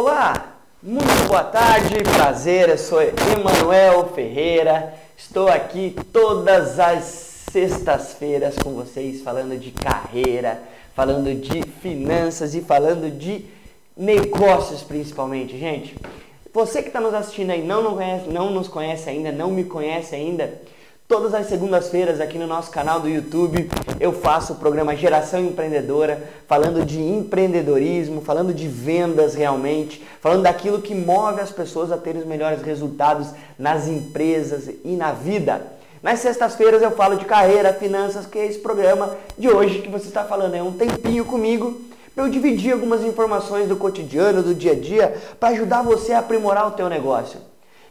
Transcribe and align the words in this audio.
Olá, 0.00 0.54
muito 0.80 1.26
boa 1.26 1.42
tarde, 1.42 1.92
prazer, 2.04 2.68
eu 2.68 2.78
sou 2.78 3.02
Emanuel 3.02 4.12
Ferreira, 4.14 4.94
estou 5.16 5.48
aqui 5.48 5.92
todas 6.12 6.78
as 6.78 7.02
sextas-feiras 7.50 8.54
com 8.62 8.74
vocês 8.74 9.22
falando 9.22 9.58
de 9.58 9.72
carreira, 9.72 10.62
falando 10.94 11.34
de 11.34 11.62
finanças 11.82 12.54
e 12.54 12.60
falando 12.60 13.10
de 13.10 13.44
negócios 13.96 14.84
principalmente, 14.84 15.58
gente. 15.58 15.96
Você 16.54 16.80
que 16.80 16.90
está 16.90 17.00
nos 17.00 17.12
assistindo 17.12 17.50
aí 17.50 17.66
não, 17.66 17.82
não, 17.82 17.94
conhece, 17.96 18.30
não 18.30 18.52
nos 18.52 18.68
conhece 18.68 19.10
ainda, 19.10 19.32
não 19.32 19.50
me 19.50 19.64
conhece 19.64 20.14
ainda, 20.14 20.62
Todas 21.08 21.32
as 21.32 21.46
segundas-feiras 21.46 22.20
aqui 22.20 22.36
no 22.36 22.46
nosso 22.46 22.70
canal 22.70 23.00
do 23.00 23.08
YouTube 23.08 23.70
eu 23.98 24.12
faço 24.12 24.52
o 24.52 24.56
programa 24.56 24.94
Geração 24.94 25.40
Empreendedora, 25.40 26.22
falando 26.46 26.84
de 26.84 27.00
empreendedorismo, 27.00 28.20
falando 28.20 28.52
de 28.52 28.68
vendas 28.68 29.34
realmente, 29.34 30.06
falando 30.20 30.42
daquilo 30.42 30.82
que 30.82 30.94
move 30.94 31.40
as 31.40 31.50
pessoas 31.50 31.90
a 31.90 31.96
terem 31.96 32.20
os 32.20 32.26
melhores 32.26 32.60
resultados 32.60 33.28
nas 33.58 33.88
empresas 33.88 34.68
e 34.84 34.96
na 34.96 35.12
vida. 35.12 35.62
Nas 36.02 36.18
sextas-feiras 36.18 36.82
eu 36.82 36.90
falo 36.90 37.16
de 37.16 37.24
carreira, 37.24 37.72
finanças, 37.72 38.26
que 38.26 38.38
é 38.38 38.44
esse 38.44 38.58
programa 38.58 39.16
de 39.38 39.48
hoje 39.48 39.80
que 39.80 39.88
você 39.88 40.08
está 40.08 40.24
falando. 40.24 40.56
É 40.56 40.62
um 40.62 40.72
tempinho 40.72 41.24
comigo 41.24 41.80
para 42.14 42.24
eu 42.24 42.28
dividir 42.28 42.74
algumas 42.74 43.02
informações 43.02 43.66
do 43.66 43.76
cotidiano, 43.76 44.42
do 44.42 44.54
dia 44.54 44.72
a 44.72 44.78
dia, 44.78 45.16
para 45.40 45.54
ajudar 45.54 45.80
você 45.80 46.12
a 46.12 46.18
aprimorar 46.18 46.68
o 46.68 46.72
teu 46.72 46.86
negócio. 46.90 47.47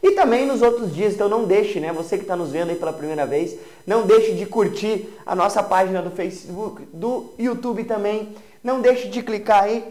E 0.08 0.12
também 0.12 0.46
nos 0.46 0.62
outros 0.62 0.94
dias, 0.94 1.12
então 1.12 1.28
não 1.28 1.44
deixe, 1.44 1.78
né? 1.78 1.92
Você 1.92 2.16
que 2.16 2.24
está 2.24 2.34
nos 2.34 2.50
vendo 2.50 2.70
aí 2.70 2.76
pela 2.76 2.94
primeira 2.94 3.26
vez, 3.26 3.58
não 3.86 4.06
deixe 4.06 4.32
de 4.32 4.46
curtir 4.46 5.06
a 5.26 5.36
nossa 5.36 5.62
página 5.62 6.00
do 6.00 6.10
Facebook, 6.10 6.82
do 6.94 7.34
YouTube 7.38 7.84
também. 7.84 8.34
Não 8.64 8.80
deixe 8.80 9.08
de 9.08 9.22
clicar 9.22 9.64
aí 9.64 9.84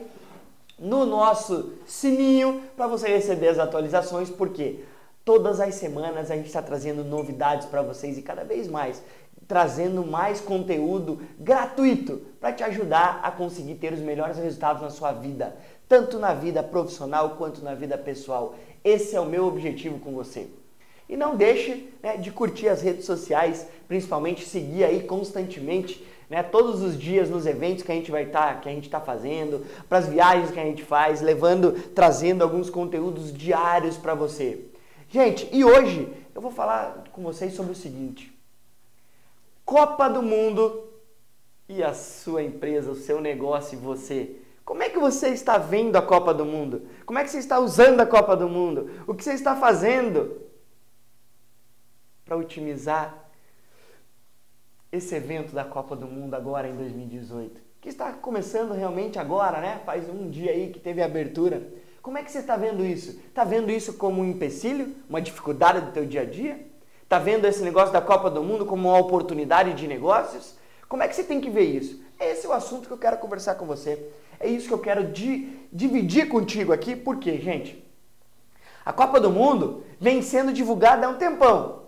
no 0.80 1.06
nosso 1.06 1.74
sininho 1.86 2.64
para 2.76 2.88
você 2.88 3.08
receber 3.10 3.50
as 3.50 3.60
atualizações, 3.60 4.28
porque 4.28 4.80
todas 5.24 5.60
as 5.60 5.76
semanas 5.76 6.32
a 6.32 6.36
gente 6.36 6.48
está 6.48 6.64
trazendo 6.64 7.04
novidades 7.04 7.68
para 7.68 7.84
vocês 7.84 8.18
e 8.18 8.24
cada 8.24 8.44
vez 8.44 8.68
mais 8.68 9.04
trazendo 9.48 10.06
mais 10.06 10.42
conteúdo 10.42 11.22
gratuito 11.40 12.22
para 12.40 12.52
te 12.52 12.64
ajudar 12.64 13.22
a 13.24 13.32
conseguir 13.32 13.76
ter 13.76 13.94
os 13.94 14.00
melhores 14.00 14.38
resultados 14.38 14.82
na 14.82 14.90
sua 14.90 15.14
vida, 15.14 15.56
tanto 15.88 16.20
na 16.20 16.34
vida 16.34 16.62
profissional 16.62 17.36
quanto 17.38 17.64
na 17.64 17.74
vida 17.74 17.98
pessoal. 17.98 18.56
Esse 18.88 19.18
é 19.18 19.20
o 19.20 19.26
meu 19.26 19.46
objetivo 19.46 20.00
com 20.00 20.14
você. 20.14 20.48
E 21.10 21.18
não 21.18 21.36
deixe 21.36 21.90
né, 22.02 22.16
de 22.16 22.32
curtir 22.32 22.70
as 22.70 22.82
redes 22.82 23.04
sociais, 23.04 23.68
principalmente 23.86 24.46
seguir 24.46 24.86
aí 24.86 25.04
constantemente, 25.04 26.06
né, 26.30 26.42
todos 26.42 26.82
os 26.82 26.98
dias 26.98 27.30
nos 27.30 27.46
eventos 27.46 27.84
que 27.84 27.92
a 27.92 27.96
gente 27.96 28.10
vai 28.10 28.24
estar, 28.24 28.56
tá, 28.56 28.62
que 28.62 28.70
a 28.70 28.72
gente 28.72 28.86
está 28.86 29.02
fazendo, 29.02 29.66
para 29.90 29.98
as 29.98 30.08
viagens 30.08 30.52
que 30.52 30.60
a 30.60 30.64
gente 30.64 30.84
faz, 30.86 31.20
levando, 31.20 31.74
trazendo 31.94 32.44
alguns 32.44 32.70
conteúdos 32.70 33.34
diários 33.34 33.98
para 33.98 34.16
você. 34.16 34.62
Gente, 35.10 35.50
e 35.52 35.66
hoje 35.66 36.08
eu 36.34 36.42
vou 36.42 36.52
falar 36.52 37.10
com 37.12 37.22
vocês 37.22 37.54
sobre 37.56 37.74
o 37.74 37.76
seguinte: 37.76 38.34
Copa 39.66 40.08
do 40.08 40.24
Mundo 40.24 40.88
e 41.68 41.84
a 41.84 41.94
sua 41.94 42.42
empresa, 42.42 42.90
o 42.92 42.96
seu 42.96 43.20
negócio 43.20 43.78
e 43.78 43.82
você 43.82 44.38
como 44.68 44.84
é 44.84 44.90
que 44.90 45.00
você 45.00 45.30
está 45.30 45.58
vendo 45.58 45.96
a 45.96 46.02
Copa 46.02 46.34
do 46.34 46.44
Mundo? 46.44 46.90
Como 47.06 47.18
é 47.18 47.24
que 47.24 47.30
você 47.30 47.38
está 47.38 47.58
usando 47.58 48.02
a 48.02 48.06
Copa 48.06 48.36
do 48.36 48.50
Mundo? 48.50 48.92
O 49.08 49.16
que 49.16 49.24
você 49.24 49.32
está 49.32 49.56
fazendo 49.56 50.42
para 52.26 52.36
otimizar 52.36 53.30
esse 54.92 55.16
evento 55.16 55.56
da 55.56 55.64
Copa 55.64 55.96
do 55.96 56.06
Mundo 56.06 56.34
agora 56.34 56.68
em 56.68 56.76
2018? 56.76 57.62
Que 57.80 57.88
está 57.88 58.12
começando 58.12 58.74
realmente 58.74 59.18
agora, 59.18 59.62
né? 59.62 59.82
Faz 59.86 60.10
um 60.10 60.30
dia 60.30 60.52
aí 60.52 60.70
que 60.70 60.82
teve 60.82 61.02
a 61.02 61.06
abertura. 61.06 61.66
Como 62.02 62.18
é 62.18 62.24
que 62.24 62.30
você 62.30 62.40
está 62.40 62.58
vendo 62.58 62.86
isso? 62.86 63.12
Está 63.26 63.46
vendo 63.46 63.72
isso 63.72 63.94
como 63.94 64.22
um 64.22 64.26
empecilho, 64.26 64.94
uma 65.10 65.22
dificuldade 65.22 65.80
do 65.80 65.94
teu 65.94 66.06
dia 66.06 66.24
a 66.24 66.26
dia? 66.26 66.68
Está 67.04 67.18
vendo 67.18 67.46
esse 67.46 67.64
negócio 67.64 67.94
da 67.94 68.02
Copa 68.02 68.30
do 68.30 68.44
Mundo 68.44 68.66
como 68.66 68.90
uma 68.90 69.00
oportunidade 69.00 69.76
de 69.76 69.88
negócios? 69.88 70.58
Como 70.90 71.04
é 71.04 71.08
que 71.08 71.16
você 71.16 71.24
tem 71.24 71.40
que 71.40 71.50
ver 71.50 71.64
isso? 71.64 72.06
Esse 72.20 72.46
é 72.46 72.50
o 72.50 72.54
assunto 72.54 72.88
que 72.88 72.94
eu 72.94 72.98
quero 72.98 73.18
conversar 73.18 73.56
com 73.56 73.66
você. 73.66 74.10
É 74.40 74.48
isso 74.48 74.68
que 74.68 74.74
eu 74.74 74.80
quero 74.80 75.06
di 75.06 75.58
dividir 75.72 76.30
contigo 76.30 76.72
aqui, 76.72 76.96
porque, 76.96 77.38
gente, 77.40 77.84
a 78.86 78.94
Copa 78.94 79.20
do 79.20 79.30
Mundo 79.30 79.84
vem 80.00 80.22
sendo 80.22 80.54
divulgada 80.54 81.06
há 81.06 81.10
um 81.10 81.18
tempão 81.18 81.84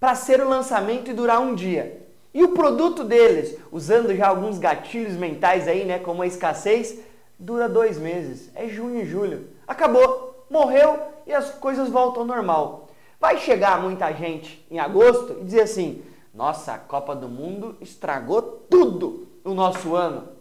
para 0.00 0.14
ser 0.14 0.40
o 0.40 0.48
lançamento 0.48 1.10
e 1.10 1.14
durar 1.14 1.40
um 1.40 1.54
dia. 1.54 2.06
E 2.34 2.42
o 2.42 2.52
produto 2.52 3.04
deles, 3.04 3.56
usando 3.72 4.14
já 4.14 4.28
alguns 4.28 4.58
gatilhos 4.58 5.14
mentais 5.14 5.66
aí, 5.66 5.84
né, 5.84 5.98
como 5.98 6.22
a 6.22 6.26
escassez, 6.26 6.98
dura 7.38 7.68
dois 7.68 7.98
meses. 7.98 8.50
É 8.54 8.68
junho 8.68 9.00
e 9.00 9.06
julho. 9.06 9.48
Acabou, 9.66 10.44
morreu 10.50 10.98
e 11.26 11.32
as 11.32 11.50
coisas 11.50 11.88
voltam 11.88 12.22
ao 12.22 12.28
normal. 12.28 12.88
Vai 13.20 13.38
chegar 13.38 13.80
muita 13.80 14.12
gente 14.12 14.64
em 14.70 14.78
agosto 14.78 15.38
e 15.40 15.44
dizer 15.44 15.62
assim: 15.62 16.02
nossa, 16.34 16.74
a 16.74 16.78
Copa 16.78 17.14
do 17.14 17.28
Mundo 17.28 17.76
estragou 17.80 18.42
tudo 18.42 19.27
no 19.44 19.54
nosso 19.54 19.94
ano 19.94 20.38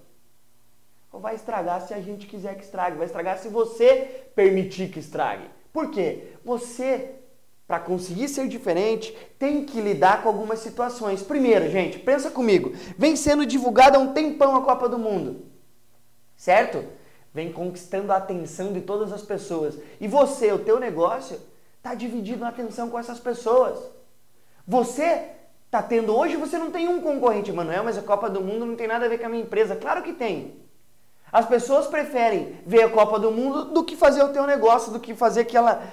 ou 1.11 1.19
vai 1.19 1.33
estragar 1.33 1.81
se 1.81 1.93
a 1.95 1.99
gente 1.99 2.27
quiser 2.27 2.55
que 2.55 2.63
estrague, 2.63 2.97
vai 2.97 3.07
estragar 3.07 3.39
se 3.39 3.49
você 3.49 4.29
permitir 4.35 4.89
que 4.89 4.99
estrague. 4.99 5.45
Por 5.73 5.89
quê? 5.89 6.33
Você, 6.45 7.15
para 7.67 7.79
conseguir 7.79 8.27
ser 8.27 8.47
diferente, 8.47 9.11
tem 9.39 9.65
que 9.65 9.81
lidar 9.81 10.21
com 10.21 10.29
algumas 10.29 10.59
situações. 10.59 11.23
Primeiro, 11.23 11.71
gente, 11.71 11.97
pensa 11.97 12.29
comigo, 12.29 12.71
vem 12.97 13.15
sendo 13.15 13.47
divulgada 13.47 13.97
há 13.97 14.01
um 14.01 14.13
tempão 14.13 14.55
a 14.55 14.61
Copa 14.61 14.87
do 14.87 14.99
Mundo, 14.99 15.45
certo? 16.35 16.83
Vem 17.33 17.51
conquistando 17.51 18.11
a 18.11 18.17
atenção 18.17 18.71
de 18.71 18.81
todas 18.81 19.11
as 19.11 19.23
pessoas. 19.23 19.75
E 19.99 20.07
você, 20.07 20.51
o 20.51 20.59
teu 20.59 20.79
negócio, 20.79 21.39
está 21.77 21.95
dividindo 21.95 22.45
a 22.45 22.49
atenção 22.49 22.91
com 22.91 22.99
essas 22.99 23.19
pessoas. 23.19 23.79
Você 24.67 25.31
está 25.67 25.83
tendo 25.83 26.15
hoje, 26.15 26.37
você 26.37 26.57
não 26.57 26.71
tem 26.71 26.87
um 26.87 27.01
concorrente, 27.01 27.51
Manuel, 27.51 27.83
mas 27.83 27.97
a 27.97 28.01
Copa 28.01 28.29
do 28.29 28.41
Mundo 28.41 28.65
não 28.65 28.75
tem 28.75 28.87
nada 28.87 29.05
a 29.05 29.09
ver 29.09 29.19
com 29.19 29.25
a 29.25 29.29
minha 29.29 29.43
empresa. 29.43 29.75
Claro 29.75 30.01
que 30.01 30.13
tem. 30.13 30.55
As 31.31 31.45
pessoas 31.45 31.87
preferem 31.87 32.55
ver 32.65 32.83
a 32.83 32.89
Copa 32.89 33.19
do 33.19 33.31
Mundo 33.31 33.65
do 33.65 33.83
que 33.83 33.97
fazer 33.97 34.23
o 34.23 34.29
teu 34.29 34.47
negócio, 34.47 34.93
do 34.93 34.99
que 34.99 35.13
fazer 35.13 35.43
que 35.43 35.57
ela 35.57 35.83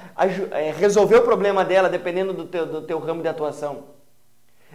é, 0.52 0.70
resolver 0.70 1.16
o 1.16 1.22
problema 1.22 1.64
dela, 1.64 1.88
dependendo 1.88 2.32
do 2.32 2.46
teu, 2.46 2.64
do 2.64 2.82
teu 2.82 2.98
ramo 3.00 3.20
de 3.20 3.28
atuação. 3.28 3.94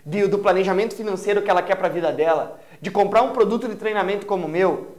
De, 0.06 0.28
do 0.28 0.40
planejamento 0.40 0.96
financeiro 0.96 1.42
que 1.42 1.50
ela 1.50 1.62
quer 1.62 1.76
para 1.76 1.88
a 1.88 1.92
vida 1.92 2.12
dela. 2.12 2.60
De 2.82 2.92
comprar 2.92 3.22
um 3.22 3.32
produto 3.32 3.70
de 3.70 3.76
treinamento 3.76 4.26
como 4.26 4.48
o 4.48 4.50
meu. 4.50 4.98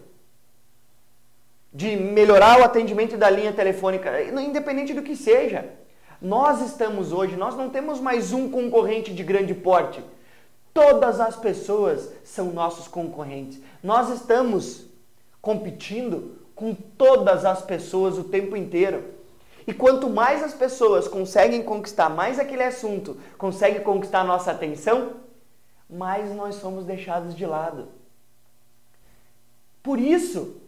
De 1.70 1.94
melhorar 1.94 2.58
o 2.58 2.64
atendimento 2.64 3.18
da 3.18 3.28
linha 3.28 3.52
telefônica, 3.52 4.10
independente 4.22 4.94
do 4.94 5.02
que 5.02 5.14
seja. 5.14 5.66
Nós 6.20 6.60
estamos 6.60 7.12
hoje, 7.12 7.34
nós 7.34 7.56
não 7.56 7.70
temos 7.70 7.98
mais 7.98 8.32
um 8.32 8.50
concorrente 8.50 9.14
de 9.14 9.22
grande 9.22 9.54
porte. 9.54 10.04
Todas 10.74 11.18
as 11.18 11.34
pessoas 11.34 12.12
são 12.22 12.52
nossos 12.52 12.86
concorrentes. 12.86 13.58
Nós 13.82 14.10
estamos 14.10 14.86
competindo 15.40 16.38
com 16.54 16.74
todas 16.74 17.46
as 17.46 17.62
pessoas 17.62 18.18
o 18.18 18.24
tempo 18.24 18.54
inteiro. 18.54 19.14
E 19.66 19.72
quanto 19.72 20.10
mais 20.10 20.42
as 20.42 20.52
pessoas 20.52 21.08
conseguem 21.08 21.62
conquistar 21.62 22.10
mais 22.10 22.38
aquele 22.38 22.64
assunto, 22.64 23.16
conseguem 23.38 23.82
conquistar 23.82 24.22
nossa 24.22 24.50
atenção, 24.50 25.14
mais 25.88 26.34
nós 26.34 26.56
somos 26.56 26.84
deixados 26.84 27.34
de 27.34 27.46
lado. 27.46 27.88
Por 29.82 29.98
isso 29.98 30.60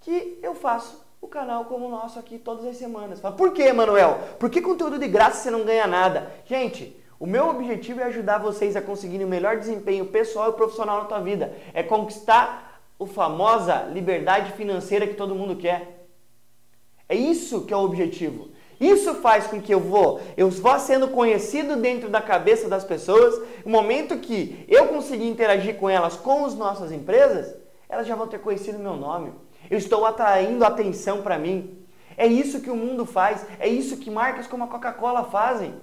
que 0.00 0.38
eu 0.42 0.54
faço 0.54 1.03
o 1.24 1.28
canal 1.28 1.64
como 1.64 1.86
o 1.86 1.90
nosso 1.90 2.18
aqui 2.18 2.38
todas 2.38 2.66
as 2.66 2.76
semanas. 2.76 3.20
Fala, 3.20 3.34
por 3.34 3.52
que, 3.52 3.72
Manuel? 3.72 4.18
Por 4.38 4.50
que 4.50 4.60
conteúdo 4.60 4.98
de 4.98 5.08
graça 5.08 5.42
você 5.42 5.50
não 5.50 5.64
ganha 5.64 5.86
nada? 5.86 6.30
Gente, 6.44 6.94
o 7.18 7.26
meu 7.26 7.48
objetivo 7.48 8.00
é 8.00 8.04
ajudar 8.04 8.38
vocês 8.38 8.76
a 8.76 8.82
conseguirem 8.82 9.26
o 9.26 9.28
melhor 9.28 9.56
desempenho 9.56 10.06
pessoal 10.06 10.50
e 10.50 10.52
profissional 10.52 10.98
na 10.98 11.04
tua 11.06 11.20
vida. 11.20 11.54
É 11.72 11.82
conquistar 11.82 12.82
o 12.98 13.06
famosa 13.06 13.84
liberdade 13.92 14.52
financeira 14.52 15.06
que 15.06 15.14
todo 15.14 15.34
mundo 15.34 15.56
quer. 15.56 16.06
É 17.08 17.14
isso 17.14 17.62
que 17.64 17.72
é 17.72 17.76
o 17.76 17.84
objetivo. 17.84 18.48
Isso 18.78 19.14
faz 19.14 19.46
com 19.46 19.62
que 19.62 19.72
eu 19.72 19.80
vou, 19.80 20.20
eu 20.36 20.50
vá 20.50 20.78
sendo 20.78 21.08
conhecido 21.08 21.76
dentro 21.76 22.10
da 22.10 22.20
cabeça 22.20 22.68
das 22.68 22.84
pessoas. 22.84 23.40
No 23.64 23.70
momento 23.70 24.18
que 24.18 24.64
eu 24.68 24.88
conseguir 24.88 25.28
interagir 25.28 25.76
com 25.76 25.88
elas, 25.88 26.16
com 26.16 26.44
as 26.44 26.54
nossas 26.54 26.92
empresas, 26.92 27.56
elas 27.88 28.06
já 28.06 28.14
vão 28.14 28.26
ter 28.26 28.40
conhecido 28.40 28.78
meu 28.78 28.96
nome. 28.96 29.32
Eu 29.70 29.78
estou 29.78 30.04
atraindo 30.04 30.64
atenção 30.64 31.22
para 31.22 31.38
mim. 31.38 31.78
É 32.16 32.26
isso 32.26 32.60
que 32.60 32.70
o 32.70 32.76
mundo 32.76 33.04
faz, 33.04 33.44
é 33.58 33.68
isso 33.68 33.96
que 33.96 34.10
marcas 34.10 34.46
como 34.46 34.64
a 34.64 34.68
Coca-Cola 34.68 35.24
fazem. 35.24 35.74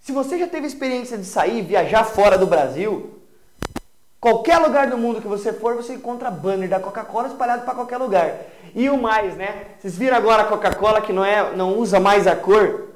Se 0.00 0.12
você 0.12 0.38
já 0.38 0.46
teve 0.46 0.66
experiência 0.66 1.18
de 1.18 1.24
sair, 1.24 1.62
viajar 1.62 2.04
fora 2.04 2.38
do 2.38 2.46
Brasil, 2.46 3.16
Qualquer 4.26 4.58
lugar 4.58 4.88
do 4.88 4.98
mundo 4.98 5.20
que 5.20 5.28
você 5.28 5.52
for, 5.52 5.76
você 5.76 5.94
encontra 5.94 6.30
banner 6.32 6.68
da 6.68 6.80
Coca-Cola 6.80 7.28
espalhado 7.28 7.64
para 7.64 7.74
qualquer 7.74 7.98
lugar. 7.98 8.34
E 8.74 8.90
o 8.90 9.00
mais, 9.00 9.36
né? 9.36 9.66
Vocês 9.78 9.96
viram 9.96 10.16
agora 10.16 10.42
a 10.42 10.46
Coca-Cola 10.46 11.00
que 11.00 11.12
não 11.12 11.24
é, 11.24 11.54
não 11.54 11.78
usa 11.78 12.00
mais 12.00 12.26
a 12.26 12.34
cor 12.34 12.88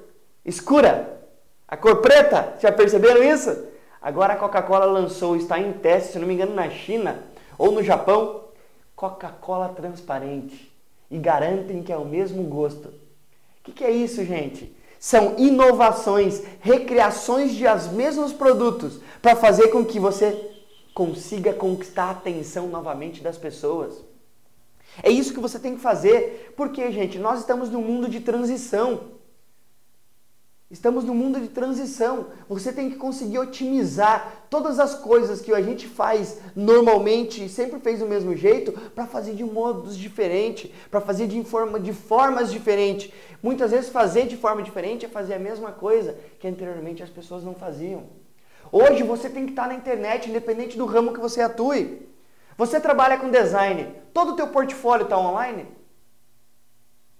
escura, 0.45 1.21
a 1.69 1.77
cor 1.77 1.99
preta? 1.99 2.55
Já 2.59 2.73
perceberam 2.73 3.23
isso? 3.23 3.65
Agora 4.03 4.33
a 4.33 4.37
Coca-Cola 4.37 4.87
lançou, 4.87 5.37
está 5.37 5.57
em 5.57 5.73
teste, 5.73 6.15
se 6.15 6.19
não 6.19 6.27
me 6.27 6.35
engano, 6.35 6.53
na 6.53 6.69
China 6.69 7.23
ou 7.57 7.71
no 7.71 7.81
Japão, 7.81 8.47
Coca-Cola 9.01 9.71
transparente. 9.71 10.71
e 11.11 11.19
garantem 11.19 11.83
que 11.83 11.91
é 11.91 11.97
o 11.97 12.05
mesmo 12.05 12.43
gosto. 12.45 12.89
O 12.89 12.93
que, 13.65 13.73
que 13.73 13.83
é 13.83 13.91
isso, 13.91 14.25
gente? 14.25 14.73
São 14.99 15.37
inovações, 15.39 16.43
recriações 16.61 17.53
de 17.55 17.67
os 17.67 17.89
mesmos 17.89 18.33
produtos 18.33 19.01
para 19.21 19.35
fazer 19.35 19.69
com 19.69 19.85
que 19.85 19.99
você 19.99 20.53
consiga 20.95 21.53
conquistar 21.55 22.05
a 22.05 22.11
atenção 22.11 22.69
novamente 22.69 23.23
das 23.23 23.39
pessoas. 23.39 24.05
É 25.03 25.11
isso 25.11 25.33
que 25.33 25.41
você 25.41 25.59
tem 25.59 25.75
que 25.75 25.81
fazer, 25.81 26.53
porque, 26.55 26.93
gente, 26.93 27.19
nós 27.19 27.41
estamos 27.41 27.71
num 27.71 27.83
mundo 27.83 28.07
de 28.07 28.21
transição. 28.21 29.01
Estamos 30.71 31.03
num 31.03 31.15
mundo 31.15 31.41
de 31.41 31.49
transição. 31.49 32.27
Você 32.49 32.73
tem 32.73 32.89
que 32.89 32.97
conseguir 32.97 33.41
otimizar 33.41 34.45
todas 34.49 34.79
as 34.79 34.95
coisas 34.95 35.41
que 35.41 35.53
a 35.53 35.61
gente 35.61 35.89
faz 35.89 36.39
normalmente, 36.55 37.49
sempre 37.49 37.81
fez 37.81 37.99
do 37.99 38.07
mesmo 38.07 38.37
jeito, 38.37 38.71
para 38.91 39.05
fazer 39.05 39.35
de 39.35 39.43
modos 39.43 39.99
diferentes, 39.99 40.71
para 40.89 41.01
fazer 41.01 41.27
de, 41.27 41.43
forma, 41.43 41.81
de 41.81 41.93
formas 41.93 42.53
diferentes. 42.53 43.13
Muitas 43.43 43.73
vezes 43.73 43.91
fazer 43.91 44.29
de 44.29 44.37
forma 44.37 44.63
diferente 44.63 45.05
é 45.05 45.09
fazer 45.09 45.35
a 45.35 45.41
mesma 45.41 45.73
coisa 45.73 46.17
que 46.39 46.47
anteriormente 46.47 47.03
as 47.03 47.11
pessoas 47.11 47.43
não 47.43 47.55
faziam. 47.55 48.05
Hoje 48.71 49.03
você 49.03 49.29
tem 49.29 49.47
que 49.47 49.53
estar 49.53 49.67
na 49.67 49.75
internet, 49.75 50.31
independente 50.31 50.79
do 50.79 50.87
ramo 50.87 51.13
que 51.13 51.19
você 51.19 51.41
atue. 51.41 52.09
Você 52.57 52.79
trabalha 52.79 53.19
com 53.19 53.29
design, 53.29 53.93
todo 54.15 54.33
o 54.33 54.37
teu 54.37 54.47
portfólio 54.47 55.03
está 55.03 55.19
online? 55.19 55.63
O 55.63 55.67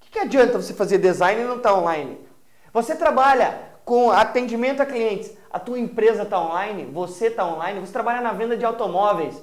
que, 0.03 0.11
que 0.13 0.19
adianta 0.21 0.63
você 0.63 0.73
fazer 0.73 0.99
design 0.99 1.41
e 1.41 1.45
não 1.45 1.57
estar 1.57 1.71
tá 1.71 1.77
online? 1.77 2.30
Você 2.73 2.95
trabalha 2.95 3.71
com 3.85 4.11
atendimento 4.11 4.81
a 4.81 4.87
clientes, 4.87 5.37
a 5.51 5.59
tua 5.59 5.79
empresa 5.79 6.23
está 6.23 6.41
online, 6.41 6.85
você 6.85 7.27
está 7.27 7.45
online, 7.47 7.81
você 7.81 7.93
trabalha 7.93 8.21
na 8.21 8.33
venda 8.33 8.57
de 8.57 8.65
automóveis. 8.65 9.43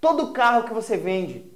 Todo 0.00 0.32
carro 0.32 0.64
que 0.64 0.72
você 0.72 0.96
vende, 0.96 1.52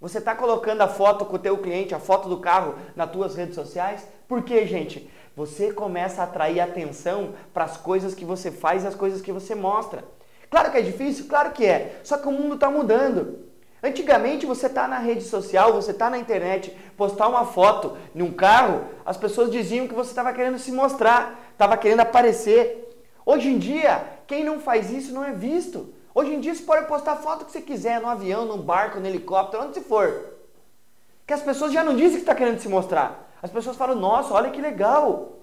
você 0.00 0.18
está 0.18 0.34
colocando 0.34 0.80
a 0.80 0.88
foto 0.88 1.24
com 1.24 1.36
o 1.36 1.38
teu 1.38 1.58
cliente, 1.58 1.94
a 1.94 2.00
foto 2.00 2.28
do 2.28 2.38
carro 2.38 2.74
nas 2.96 3.10
tuas 3.10 3.34
redes 3.36 3.54
sociais? 3.54 4.06
Por 4.26 4.42
quê, 4.42 4.66
gente? 4.66 5.10
Você 5.36 5.72
começa 5.72 6.22
a 6.22 6.24
atrair 6.24 6.60
atenção 6.60 7.34
para 7.52 7.64
as 7.64 7.76
coisas 7.76 8.14
que 8.14 8.24
você 8.24 8.50
faz 8.50 8.84
e 8.84 8.86
as 8.86 8.94
coisas 8.94 9.20
que 9.20 9.32
você 9.32 9.54
mostra. 9.54 10.04
Claro 10.50 10.70
que 10.70 10.78
é 10.78 10.82
difícil, 10.82 11.26
claro 11.28 11.52
que 11.52 11.66
é. 11.66 12.00
Só 12.04 12.16
que 12.16 12.28
o 12.28 12.32
mundo 12.32 12.54
está 12.54 12.70
mudando. 12.70 13.44
Antigamente 13.84 14.46
você 14.46 14.66
tá 14.66 14.88
na 14.88 14.98
rede 14.98 15.24
social, 15.24 15.74
você 15.74 15.92
tá 15.92 16.08
na 16.08 16.16
internet, 16.16 16.74
postar 16.96 17.28
uma 17.28 17.44
foto 17.44 17.98
num 18.14 18.32
carro, 18.32 18.86
as 19.04 19.18
pessoas 19.18 19.50
diziam 19.50 19.86
que 19.86 19.92
você 19.92 20.08
estava 20.08 20.32
querendo 20.32 20.58
se 20.58 20.72
mostrar, 20.72 21.38
estava 21.52 21.76
querendo 21.76 22.00
aparecer. 22.00 22.98
Hoje 23.26 23.50
em 23.50 23.58
dia, 23.58 24.02
quem 24.26 24.42
não 24.42 24.58
faz 24.58 24.90
isso 24.90 25.12
não 25.12 25.22
é 25.22 25.32
visto. 25.32 25.92
Hoje 26.14 26.32
em 26.32 26.40
dia 26.40 26.54
você 26.54 26.62
pode 26.62 26.86
postar 26.86 27.12
a 27.12 27.16
foto 27.16 27.44
que 27.44 27.52
você 27.52 27.60
quiser, 27.60 28.00
no 28.00 28.08
avião, 28.08 28.46
no 28.46 28.56
barco, 28.56 28.98
no 28.98 29.06
helicóptero, 29.06 29.64
onde 29.64 29.74
você 29.74 29.82
for. 29.82 30.32
Que 31.26 31.34
as 31.34 31.42
pessoas 31.42 31.70
já 31.70 31.84
não 31.84 31.94
dizem 31.94 32.12
que 32.12 32.22
está 32.22 32.34
querendo 32.34 32.60
se 32.60 32.70
mostrar. 32.70 33.34
As 33.42 33.50
pessoas 33.50 33.76
falam, 33.76 33.96
nossa, 33.96 34.32
olha 34.32 34.50
que 34.50 34.62
legal. 34.62 35.40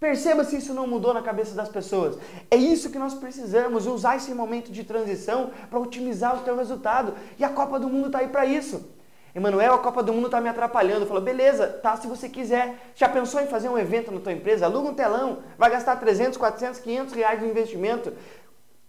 Perceba 0.00 0.44
se 0.44 0.56
isso 0.56 0.72
não 0.72 0.86
mudou 0.86 1.12
na 1.12 1.22
cabeça 1.22 1.54
das 1.56 1.68
pessoas. 1.68 2.16
É 2.50 2.56
isso 2.56 2.90
que 2.90 2.98
nós 2.98 3.14
precisamos, 3.14 3.86
usar 3.86 4.16
esse 4.16 4.32
momento 4.32 4.70
de 4.70 4.84
transição 4.84 5.50
para 5.68 5.80
otimizar 5.80 6.36
o 6.36 6.42
teu 6.44 6.56
resultado. 6.56 7.14
E 7.36 7.44
a 7.44 7.48
Copa 7.48 7.80
do 7.80 7.88
Mundo 7.88 8.06
está 8.06 8.18
aí 8.20 8.28
para 8.28 8.46
isso. 8.46 8.88
Emanuel, 9.34 9.74
a 9.74 9.78
Copa 9.78 10.02
do 10.02 10.12
Mundo 10.12 10.26
está 10.26 10.40
me 10.40 10.48
atrapalhando. 10.48 11.04
Falou, 11.04 11.22
beleza, 11.22 11.66
tá, 11.66 11.96
se 11.96 12.06
você 12.06 12.28
quiser. 12.28 12.92
Já 12.94 13.08
pensou 13.08 13.40
em 13.40 13.48
fazer 13.48 13.68
um 13.68 13.76
evento 13.76 14.12
na 14.12 14.20
tua 14.20 14.32
empresa? 14.32 14.66
Aluga 14.66 14.90
um 14.90 14.94
telão, 14.94 15.38
vai 15.58 15.68
gastar 15.68 15.96
300, 15.96 16.38
400, 16.38 16.78
500 16.78 17.14
reais 17.14 17.40
de 17.40 17.46
investimento. 17.46 18.12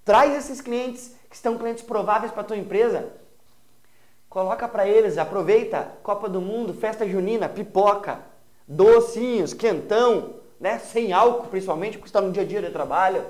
Traz 0.06 0.36
esses 0.36 0.62
clientes 0.62 1.16
que 1.28 1.36
estão 1.36 1.58
clientes 1.58 1.84
prováveis 1.84 2.32
para 2.32 2.42
a 2.42 2.46
tua 2.46 2.58
empresa. 2.58 3.10
Coloca 4.30 4.68
para 4.68 4.88
eles, 4.88 5.18
aproveita 5.18 5.92
Copa 6.04 6.30
do 6.30 6.40
Mundo, 6.40 6.72
festa 6.72 7.08
junina, 7.08 7.50
pipoca, 7.50 8.20
docinhos, 8.68 9.56
quentão, 9.56 10.39
né? 10.60 10.80
sem 10.80 11.14
álcool 11.14 11.48
principalmente, 11.48 11.98
porque 11.98 12.10
está 12.10 12.22
no 12.22 12.32
dia 12.32 12.44
a 12.44 12.46
dia 12.46 12.62
de 12.62 12.70
trabalho. 12.70 13.26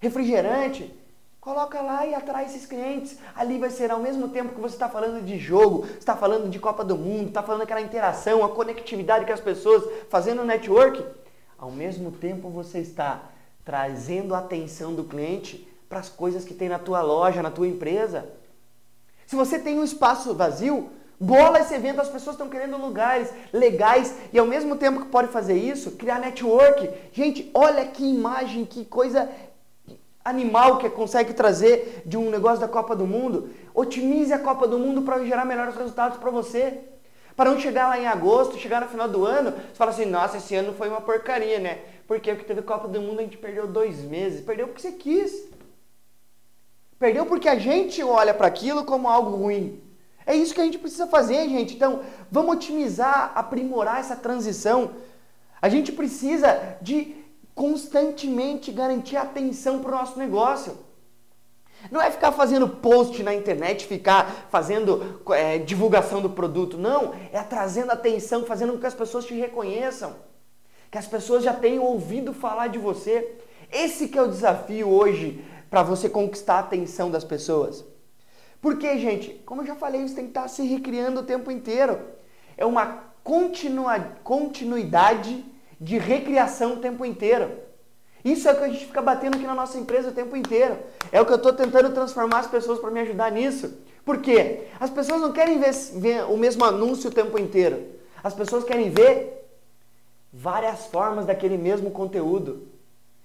Refrigerante, 0.00 0.94
coloca 1.40 1.80
lá 1.80 2.06
e 2.06 2.14
atrai 2.14 2.46
esses 2.46 2.66
clientes. 2.66 3.18
Ali 3.34 3.58
vai 3.58 3.70
ser 3.70 3.90
ao 3.90 3.98
mesmo 3.98 4.28
tempo 4.28 4.54
que 4.54 4.60
você 4.60 4.74
está 4.74 4.88
falando 4.88 5.24
de 5.24 5.38
jogo, 5.38 5.86
está 5.98 6.16
falando 6.16 6.48
de 6.48 6.58
Copa 6.58 6.84
do 6.84 6.96
Mundo, 6.96 7.28
está 7.28 7.42
falando 7.42 7.60
daquela 7.60 7.80
interação, 7.80 8.44
a 8.44 8.48
conectividade 8.48 9.26
com 9.26 9.32
as 9.32 9.40
pessoas, 9.40 9.84
fazendo 10.08 10.44
network. 10.44 11.04
Ao 11.58 11.70
mesmo 11.70 12.12
tempo 12.12 12.48
você 12.48 12.78
está 12.78 13.22
trazendo 13.64 14.34
a 14.34 14.38
atenção 14.38 14.94
do 14.94 15.04
cliente 15.04 15.68
para 15.88 15.98
as 15.98 16.08
coisas 16.08 16.44
que 16.44 16.54
tem 16.54 16.68
na 16.68 16.78
tua 16.78 17.02
loja, 17.02 17.42
na 17.42 17.50
tua 17.50 17.66
empresa. 17.66 18.28
Se 19.26 19.36
você 19.36 19.58
tem 19.58 19.78
um 19.78 19.84
espaço 19.84 20.34
vazio, 20.34 20.90
Bola 21.20 21.58
esse 21.58 21.74
evento, 21.74 22.00
as 22.00 22.08
pessoas 22.08 22.34
estão 22.34 22.48
querendo 22.48 22.76
lugares 22.76 23.32
legais 23.52 24.14
e 24.32 24.38
ao 24.38 24.46
mesmo 24.46 24.76
tempo 24.76 25.00
que 25.00 25.08
pode 25.08 25.28
fazer 25.28 25.54
isso, 25.54 25.92
criar 25.92 26.20
network. 26.20 26.88
Gente, 27.12 27.50
olha 27.52 27.84
que 27.86 28.04
imagem, 28.04 28.64
que 28.64 28.84
coisa 28.84 29.28
animal 30.24 30.78
que 30.78 30.88
consegue 30.90 31.32
trazer 31.32 32.02
de 32.06 32.16
um 32.16 32.30
negócio 32.30 32.60
da 32.60 32.68
Copa 32.68 32.94
do 32.94 33.06
Mundo. 33.06 33.50
Otimize 33.74 34.32
a 34.32 34.38
Copa 34.38 34.68
do 34.68 34.78
Mundo 34.78 35.02
para 35.02 35.24
gerar 35.24 35.44
melhores 35.44 35.74
resultados 35.74 36.18
para 36.18 36.30
você. 36.30 36.78
Para 37.34 37.50
não 37.50 37.58
chegar 37.58 37.88
lá 37.88 37.98
em 37.98 38.06
agosto, 38.06 38.58
chegar 38.58 38.80
no 38.80 38.88
final 38.88 39.08
do 39.08 39.24
ano, 39.24 39.52
você 39.52 39.74
fala 39.74 39.90
assim, 39.90 40.04
nossa, 40.04 40.36
esse 40.36 40.54
ano 40.54 40.72
foi 40.72 40.88
uma 40.88 41.00
porcaria, 41.00 41.58
né? 41.58 41.78
Porque 42.06 42.34
teve 42.34 42.62
Copa 42.62 42.88
do 42.88 43.00
Mundo, 43.00 43.20
a 43.20 43.22
gente 43.22 43.36
perdeu 43.36 43.66
dois 43.66 44.00
meses. 44.02 44.44
Perdeu 44.44 44.66
porque 44.66 44.82
você 44.82 44.92
quis. 44.92 45.48
Perdeu 46.98 47.26
porque 47.26 47.48
a 47.48 47.58
gente 47.58 48.02
olha 48.02 48.34
para 48.34 48.46
aquilo 48.46 48.84
como 48.84 49.08
algo 49.08 49.36
ruim. 49.36 49.80
É 50.28 50.36
isso 50.36 50.52
que 50.52 50.60
a 50.60 50.64
gente 50.64 50.76
precisa 50.76 51.06
fazer, 51.06 51.48
gente. 51.48 51.74
Então, 51.74 52.00
vamos 52.30 52.56
otimizar, 52.56 53.32
aprimorar 53.34 53.98
essa 53.98 54.14
transição. 54.14 54.90
A 55.60 55.70
gente 55.70 55.90
precisa 55.90 56.76
de 56.82 57.16
constantemente 57.54 58.70
garantir 58.70 59.16
atenção 59.16 59.78
para 59.78 59.90
o 59.90 59.98
nosso 59.98 60.18
negócio. 60.18 60.76
Não 61.90 62.02
é 62.02 62.10
ficar 62.10 62.30
fazendo 62.32 62.68
post 62.68 63.22
na 63.22 63.34
internet, 63.34 63.86
ficar 63.86 64.48
fazendo 64.50 65.22
é, 65.30 65.56
divulgação 65.56 66.20
do 66.20 66.28
produto. 66.28 66.76
Não, 66.76 67.14
é 67.32 67.42
trazendo 67.42 67.90
atenção, 67.90 68.44
fazendo 68.44 68.74
com 68.74 68.80
que 68.80 68.86
as 68.86 68.94
pessoas 68.94 69.24
te 69.24 69.32
reconheçam. 69.32 70.14
Que 70.90 70.98
as 70.98 71.06
pessoas 71.06 71.42
já 71.42 71.54
tenham 71.54 71.84
ouvido 71.84 72.34
falar 72.34 72.66
de 72.66 72.78
você. 72.78 73.38
Esse 73.72 74.08
que 74.08 74.18
é 74.18 74.22
o 74.22 74.28
desafio 74.28 74.90
hoje 74.90 75.42
para 75.70 75.82
você 75.82 76.06
conquistar 76.06 76.56
a 76.56 76.60
atenção 76.60 77.10
das 77.10 77.24
pessoas. 77.24 77.82
Porque, 78.60 78.98
gente, 78.98 79.40
como 79.46 79.62
eu 79.62 79.66
já 79.66 79.74
falei, 79.74 80.06
você 80.06 80.14
tem 80.14 80.24
que 80.24 80.30
estar 80.30 80.48
se 80.48 80.62
recriando 80.62 81.20
o 81.20 81.24
tempo 81.24 81.50
inteiro. 81.50 82.00
É 82.56 82.66
uma 82.66 83.04
continua, 83.22 83.98
continuidade 84.24 85.44
de 85.80 85.98
recriação 85.98 86.74
o 86.74 86.80
tempo 86.80 87.04
inteiro. 87.04 87.50
Isso 88.24 88.48
é 88.48 88.52
o 88.52 88.56
que 88.56 88.64
a 88.64 88.68
gente 88.68 88.86
fica 88.86 89.00
batendo 89.00 89.36
aqui 89.36 89.46
na 89.46 89.54
nossa 89.54 89.78
empresa 89.78 90.08
o 90.08 90.12
tempo 90.12 90.36
inteiro. 90.36 90.76
É 91.12 91.20
o 91.20 91.26
que 91.26 91.32
eu 91.32 91.36
estou 91.36 91.52
tentando 91.52 91.92
transformar 91.92 92.40
as 92.40 92.46
pessoas 92.46 92.78
para 92.78 92.90
me 92.90 93.00
ajudar 93.00 93.30
nisso. 93.30 93.78
Por 94.04 94.18
quê? 94.18 94.64
As 94.80 94.90
pessoas 94.90 95.20
não 95.20 95.32
querem 95.32 95.60
ver, 95.60 95.72
ver 95.94 96.24
o 96.24 96.36
mesmo 96.36 96.64
anúncio 96.64 97.10
o 97.10 97.12
tempo 97.12 97.38
inteiro. 97.38 97.84
As 98.24 98.34
pessoas 98.34 98.64
querem 98.64 98.90
ver 98.90 99.46
várias 100.32 100.86
formas 100.86 101.26
daquele 101.26 101.56
mesmo 101.56 101.90
conteúdo. 101.90 102.66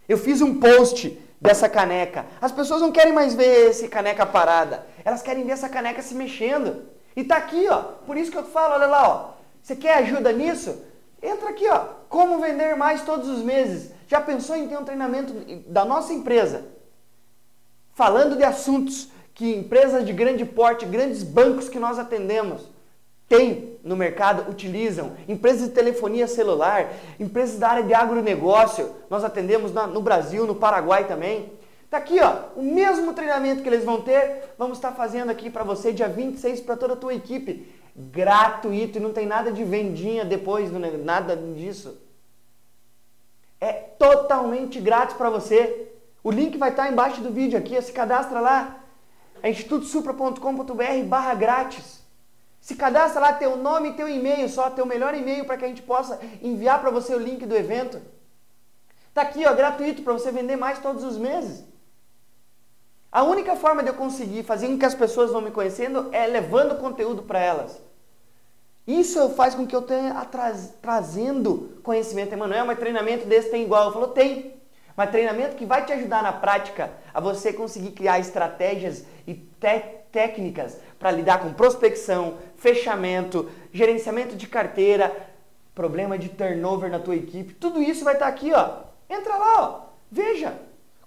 Eu 0.07 0.17
fiz 0.17 0.41
um 0.41 0.59
post 0.59 1.17
dessa 1.43 1.67
caneca. 1.67 2.25
As 2.41 2.53
pessoas 2.53 2.79
não 2.79 2.89
querem 2.89 3.11
mais 3.11 3.35
ver 3.35 3.69
esse 3.69 3.89
caneca 3.89 4.25
parada. 4.25 4.87
Elas 5.03 5.21
querem 5.21 5.43
ver 5.43 5.51
essa 5.51 5.67
caneca 5.67 6.01
se 6.01 6.15
mexendo. 6.15 6.85
E 7.17 7.23
tá 7.23 7.35
aqui, 7.35 7.67
ó. 7.67 7.79
Por 8.07 8.15
isso 8.15 8.31
que 8.31 8.37
eu 8.37 8.45
falo, 8.45 8.75
olha 8.75 8.87
lá, 8.87 9.09
ó. 9.09 9.33
Você 9.61 9.75
quer 9.75 9.95
ajuda 9.95 10.31
nisso? 10.31 10.81
Entra 11.21 11.49
aqui, 11.49 11.67
ó. 11.67 11.79
Como 12.07 12.39
vender 12.39 12.77
mais 12.77 13.03
todos 13.03 13.27
os 13.27 13.43
meses. 13.43 13.91
Já 14.07 14.21
pensou 14.21 14.55
em 14.55 14.69
ter 14.69 14.77
um 14.77 14.85
treinamento 14.85 15.33
da 15.67 15.83
nossa 15.83 16.13
empresa? 16.13 16.63
Falando 17.93 18.37
de 18.37 18.43
assuntos 18.45 19.09
que 19.33 19.53
empresas 19.53 20.05
de 20.05 20.13
grande 20.13 20.45
porte, 20.45 20.85
grandes 20.85 21.23
bancos 21.23 21.67
que 21.67 21.79
nós 21.79 21.99
atendemos, 21.99 22.69
têm 23.37 23.79
no 23.83 23.95
mercado, 23.95 24.49
utilizam. 24.49 25.13
Empresas 25.27 25.67
de 25.67 25.73
telefonia 25.73 26.27
celular, 26.27 26.93
empresas 27.19 27.57
da 27.59 27.69
área 27.69 27.83
de 27.83 27.93
agronegócio, 27.93 28.91
nós 29.09 29.23
atendemos 29.23 29.71
no 29.71 30.01
Brasil, 30.01 30.45
no 30.45 30.55
Paraguai 30.55 31.07
também. 31.07 31.51
Tá 31.89 31.97
aqui, 31.97 32.19
ó, 32.19 32.35
o 32.55 32.63
mesmo 32.63 33.13
treinamento 33.13 33.61
que 33.61 33.69
eles 33.69 33.83
vão 33.83 34.01
ter, 34.01 34.55
vamos 34.57 34.77
estar 34.77 34.91
fazendo 34.93 35.29
aqui 35.29 35.49
para 35.49 35.63
você 35.63 35.91
dia 35.91 36.07
26 36.07 36.61
para 36.61 36.77
toda 36.77 36.93
a 36.93 36.97
tua 36.97 37.13
equipe, 37.13 37.71
gratuito 37.95 38.97
e 38.97 39.01
não 39.01 39.13
tem 39.13 39.27
nada 39.27 39.51
de 39.51 39.63
vendinha 39.63 40.25
depois, 40.25 40.71
nada 41.03 41.35
disso. 41.35 42.01
É 43.61 43.71
totalmente 43.73 44.79
grátis 44.79 45.15
para 45.15 45.29
você. 45.29 45.89
O 46.23 46.31
link 46.31 46.57
vai 46.57 46.69
estar 46.69 46.91
embaixo 46.91 47.21
do 47.21 47.31
vídeo 47.31 47.57
aqui, 47.59 47.79
se 47.81 47.91
cadastra 47.91 48.39
lá. 48.39 48.79
É 49.41 49.49
institutosupra.com.br/barra 49.49 51.35
grátis. 51.35 52.02
Se 52.63 52.75
cadastra 52.75 53.19
lá 53.19 53.33
teu 53.33 53.57
nome 53.57 53.89
e 53.89 53.93
teu 53.93 54.07
e-mail, 54.07 54.47
só 54.47 54.69
teu 54.69 54.85
melhor 54.85 55.13
e-mail 55.13 55.43
para 55.43 55.57
que 55.57 55.65
a 55.65 55.67
gente 55.67 55.81
possa 55.81 56.17
enviar 56.41 56.79
para 56.79 56.89
você 56.89 57.13
o 57.13 57.19
link 57.19 57.45
do 57.45 57.53
evento. 57.53 58.01
Tá 59.13 59.21
aqui, 59.23 59.45
ó, 59.45 59.53
gratuito 59.53 60.01
para 60.01 60.13
você 60.13 60.31
vender 60.31 60.55
mais 60.55 60.79
todos 60.79 61.03
os 61.03 61.17
meses. 61.17 61.65
A 63.11 63.21
única 63.21 63.57
forma 63.57 63.83
de 63.83 63.89
eu 63.89 63.95
conseguir 63.95 64.43
fazer 64.43 64.69
com 64.69 64.79
que 64.79 64.85
as 64.85 64.95
pessoas 64.95 65.29
vão 65.29 65.41
me 65.41 65.51
conhecendo 65.51 66.07
é 66.13 66.25
levando 66.25 66.79
conteúdo 66.79 67.23
para 67.23 67.37
elas. 67.37 67.81
Isso 68.87 69.31
faz 69.31 69.53
com 69.53 69.67
que 69.67 69.75
eu 69.75 69.81
tenha 69.81 70.13
trazendo 70.81 71.81
conhecimento. 71.83 72.31
Emanuel, 72.31 72.65
mas 72.65 72.79
treinamento 72.79 73.25
desse 73.25 73.51
tem 73.51 73.63
igual? 73.63 73.87
Eu 73.87 73.91
falo, 73.91 74.07
tem. 74.07 74.55
Mas 74.95 75.09
treinamento 75.09 75.55
que 75.55 75.65
vai 75.65 75.85
te 75.85 75.93
ajudar 75.93 76.21
na 76.21 76.31
prática 76.31 76.91
a 77.13 77.19
você 77.19 77.51
conseguir 77.51 77.91
criar 77.91 78.19
estratégias 78.19 79.05
e 79.27 79.33
técnicas 80.11 80.77
para 80.99 81.11
lidar 81.11 81.39
com 81.39 81.53
prospecção, 81.53 82.37
fechamento, 82.57 83.49
gerenciamento 83.71 84.35
de 84.35 84.47
carteira, 84.47 85.11
problema 85.73 86.17
de 86.17 86.29
turnover 86.29 86.89
na 86.89 86.99
tua 86.99 87.15
equipe. 87.15 87.53
Tudo 87.53 87.81
isso 87.81 88.03
vai 88.03 88.13
estar 88.13 88.25
tá 88.25 88.31
aqui, 88.31 88.53
ó. 88.53 88.83
Entra 89.09 89.35
lá, 89.35 89.61
ó. 89.61 89.81
Veja. 90.11 90.53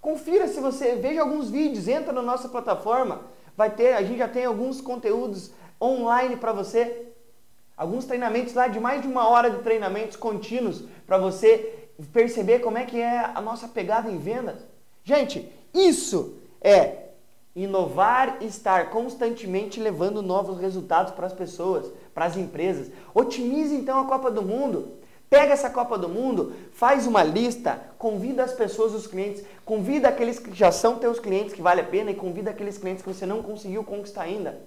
Confira 0.06 0.46
se 0.46 0.60
você 0.60 0.94
veja 0.94 1.20
alguns 1.20 1.50
vídeos, 1.50 1.88
entra 1.88 2.12
na 2.12 2.22
nossa 2.22 2.48
plataforma, 2.48 3.22
vai 3.56 3.70
ter, 3.70 3.94
a 3.94 4.02
gente 4.02 4.18
já 4.18 4.28
tem 4.28 4.44
alguns 4.44 4.80
conteúdos 4.80 5.50
online 5.82 6.36
para 6.36 6.52
você, 6.52 7.08
alguns 7.76 8.04
treinamentos 8.04 8.54
lá 8.54 8.68
de 8.68 8.78
mais 8.78 9.02
de 9.02 9.08
uma 9.08 9.28
hora 9.28 9.50
de 9.50 9.64
treinamentos 9.64 10.16
contínuos 10.16 10.84
para 11.08 11.18
você 11.18 11.85
perceber 12.12 12.60
como 12.60 12.78
é 12.78 12.84
que 12.84 13.00
é 13.00 13.30
a 13.34 13.40
nossa 13.40 13.68
pegada 13.68 14.10
em 14.10 14.18
vendas. 14.18 14.56
Gente, 15.04 15.50
isso 15.72 16.34
é 16.60 17.06
inovar 17.54 18.38
estar 18.42 18.90
constantemente 18.90 19.80
levando 19.80 20.20
novos 20.20 20.58
resultados 20.58 21.14
para 21.14 21.26
as 21.26 21.32
pessoas, 21.32 21.90
para 22.14 22.26
as 22.26 22.36
empresas. 22.36 22.90
Otimize 23.14 23.74
então 23.74 23.98
a 24.00 24.04
Copa 24.04 24.30
do 24.30 24.42
Mundo. 24.42 24.92
Pega 25.28 25.52
essa 25.52 25.70
Copa 25.70 25.98
do 25.98 26.08
Mundo, 26.08 26.54
faz 26.72 27.06
uma 27.06 27.22
lista, 27.22 27.80
convida 27.98 28.44
as 28.44 28.52
pessoas, 28.52 28.94
os 28.94 29.08
clientes, 29.08 29.42
convida 29.64 30.08
aqueles 30.08 30.38
que 30.38 30.54
já 30.54 30.70
são 30.70 30.98
teus 30.98 31.18
clientes 31.18 31.52
que 31.52 31.62
vale 31.62 31.80
a 31.80 31.84
pena 31.84 32.12
e 32.12 32.14
convida 32.14 32.50
aqueles 32.50 32.78
clientes 32.78 33.02
que 33.02 33.12
você 33.12 33.26
não 33.26 33.42
conseguiu 33.42 33.82
conquistar 33.82 34.22
ainda. 34.22 34.60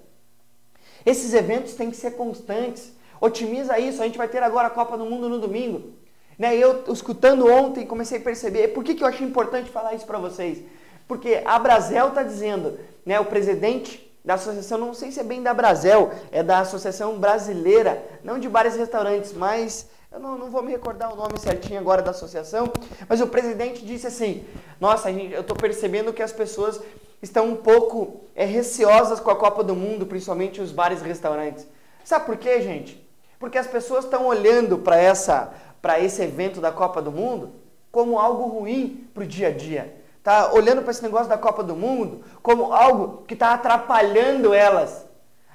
Esses 1.05 1.33
eventos 1.33 1.75
têm 1.75 1.89
que 1.89 1.95
ser 1.95 2.11
constantes. 2.11 2.91
Otimiza 3.21 3.79
isso. 3.79 4.01
A 4.01 4.05
gente 4.05 4.17
vai 4.17 4.27
ter 4.27 4.43
agora 4.43 4.67
a 4.67 4.71
Copa 4.71 4.97
do 4.97 5.05
Mundo 5.05 5.29
no 5.29 5.39
domingo. 5.39 5.93
Né? 6.39 6.55
Eu, 6.55 6.85
escutando 6.93 7.45
ontem, 7.51 7.85
comecei 7.85 8.17
a 8.17 8.21
perceber. 8.21 8.69
Por 8.69 8.81
que, 8.81 8.95
que 8.95 9.03
eu 9.03 9.07
achei 9.07 9.27
importante 9.27 9.69
falar 9.69 9.93
isso 9.93 10.05
para 10.05 10.17
vocês? 10.17 10.59
Porque 11.05 11.41
a 11.43 11.59
Brasel 11.59 12.07
está 12.07 12.23
dizendo, 12.23 12.79
né, 13.05 13.19
o 13.19 13.25
presidente 13.25 14.09
da 14.23 14.35
associação, 14.35 14.77
não 14.77 14.93
sei 14.93 15.11
se 15.11 15.19
é 15.19 15.23
bem 15.23 15.43
da 15.43 15.53
Brasel, 15.53 16.11
é 16.31 16.41
da 16.41 16.59
Associação 16.59 17.19
Brasileira, 17.19 18.01
não 18.23 18.39
de 18.39 18.47
bares 18.47 18.75
e 18.75 18.79
restaurantes, 18.79 19.33
mas 19.33 19.87
eu 20.11 20.19
não, 20.19 20.37
não, 20.37 20.49
vou 20.49 20.61
me 20.61 20.71
recordar 20.71 21.11
o 21.11 21.15
nome 21.15 21.37
certinho 21.39 21.79
agora 21.79 22.01
da 22.01 22.11
associação, 22.11 22.71
mas 23.07 23.21
o 23.21 23.27
presidente 23.27 23.85
disse 23.85 24.07
assim: 24.07 24.45
Nossa, 24.79 25.11
gente, 25.11 25.33
eu 25.33 25.41
estou 25.41 25.55
percebendo 25.55 26.13
que 26.13 26.21
as 26.21 26.31
pessoas 26.31 26.79
estão 27.21 27.47
um 27.47 27.55
pouco 27.55 28.21
é, 28.35 28.45
receosas 28.45 29.19
com 29.19 29.31
a 29.31 29.35
Copa 29.35 29.63
do 29.63 29.75
Mundo, 29.75 30.05
principalmente 30.05 30.61
os 30.61 30.71
bares 30.71 31.01
e 31.01 31.05
restaurantes. 31.05 31.65
Sabe 32.03 32.25
por 32.25 32.37
quê, 32.37 32.61
gente? 32.61 33.03
Porque 33.39 33.57
as 33.57 33.67
pessoas 33.67 34.05
estão 34.05 34.25
olhando 34.25 34.79
para 34.79 34.97
essa 34.97 35.53
para 35.81 35.99
esse 35.99 36.21
evento 36.21 36.59
da 36.59 36.71
Copa 36.71 37.01
do 37.01 37.11
Mundo 37.11 37.53
como 37.91 38.19
algo 38.19 38.47
ruim 38.47 39.09
para 39.13 39.23
o 39.23 39.27
dia 39.27 39.47
a 39.47 39.51
dia. 39.51 39.95
Tá 40.23 40.53
olhando 40.53 40.81
para 40.81 40.91
esse 40.91 41.01
negócio 41.01 41.27
da 41.27 41.37
Copa 41.37 41.63
do 41.63 41.75
Mundo 41.75 42.23
como 42.41 42.73
algo 42.73 43.23
que 43.25 43.33
está 43.33 43.53
atrapalhando 43.53 44.53
elas. 44.53 45.05